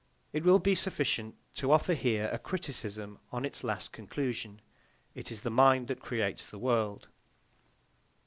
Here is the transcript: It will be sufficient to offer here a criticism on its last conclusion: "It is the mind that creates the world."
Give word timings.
It 0.33 0.43
will 0.43 0.57
be 0.57 0.73
sufficient 0.73 1.35
to 1.53 1.71
offer 1.71 1.93
here 1.93 2.27
a 2.33 2.39
criticism 2.39 3.19
on 3.31 3.45
its 3.45 3.63
last 3.63 3.91
conclusion: 3.93 4.59
"It 5.13 5.31
is 5.31 5.41
the 5.41 5.51
mind 5.51 5.89
that 5.89 6.01
creates 6.01 6.47
the 6.47 6.57
world." 6.57 7.07